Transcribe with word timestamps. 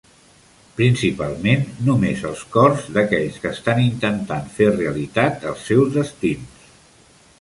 Principalment 0.77 1.67
només 1.89 2.23
els 2.31 2.41
cors 2.57 2.87
d'aquells 2.95 3.37
que 3.43 3.51
estan 3.57 3.83
intentant 3.85 4.49
fer 4.57 4.71
realitat 4.73 5.47
els 5.53 5.67
seus 5.69 5.93
destins. 6.01 6.67